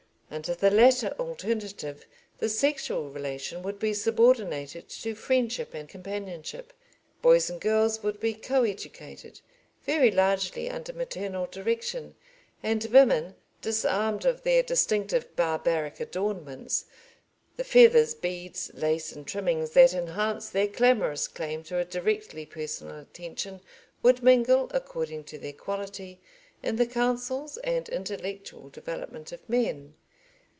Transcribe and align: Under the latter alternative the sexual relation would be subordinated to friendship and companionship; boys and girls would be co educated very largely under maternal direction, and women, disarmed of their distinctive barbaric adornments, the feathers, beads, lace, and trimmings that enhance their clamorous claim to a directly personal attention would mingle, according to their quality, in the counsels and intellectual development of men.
Under 0.33 0.55
the 0.55 0.71
latter 0.71 1.13
alternative 1.19 2.05
the 2.37 2.47
sexual 2.47 3.09
relation 3.09 3.61
would 3.63 3.79
be 3.79 3.93
subordinated 3.93 4.87
to 4.87 5.13
friendship 5.13 5.73
and 5.73 5.89
companionship; 5.89 6.71
boys 7.21 7.49
and 7.49 7.59
girls 7.59 8.01
would 8.01 8.21
be 8.21 8.33
co 8.33 8.63
educated 8.63 9.41
very 9.83 10.09
largely 10.09 10.69
under 10.69 10.93
maternal 10.93 11.47
direction, 11.47 12.15
and 12.63 12.81
women, 12.93 13.35
disarmed 13.61 14.23
of 14.23 14.43
their 14.43 14.63
distinctive 14.63 15.35
barbaric 15.35 15.99
adornments, 15.99 16.85
the 17.57 17.65
feathers, 17.65 18.15
beads, 18.15 18.71
lace, 18.73 19.11
and 19.11 19.27
trimmings 19.27 19.71
that 19.71 19.93
enhance 19.93 20.47
their 20.49 20.69
clamorous 20.69 21.27
claim 21.27 21.61
to 21.63 21.77
a 21.77 21.83
directly 21.83 22.45
personal 22.45 22.99
attention 22.99 23.59
would 24.01 24.23
mingle, 24.23 24.69
according 24.73 25.25
to 25.25 25.37
their 25.37 25.51
quality, 25.51 26.21
in 26.63 26.77
the 26.77 26.87
counsels 26.87 27.57
and 27.65 27.89
intellectual 27.89 28.69
development 28.69 29.33
of 29.33 29.49
men. 29.49 29.93